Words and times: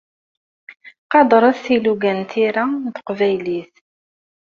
Qadret 1.11 1.63
ilugan 1.75 2.19
n 2.23 2.27
tira 2.31 2.63
n 2.83 2.85
teqbaylit! 2.95 3.73